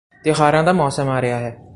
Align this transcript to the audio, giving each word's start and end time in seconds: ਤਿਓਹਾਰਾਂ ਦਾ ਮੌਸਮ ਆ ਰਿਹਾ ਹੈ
ਤਿਓਹਾਰਾਂ 0.25 0.63
ਦਾ 0.63 0.73
ਮੌਸਮ 0.73 1.09
ਆ 1.09 1.21
ਰਿਹਾ 1.21 1.39
ਹੈ 1.39 1.55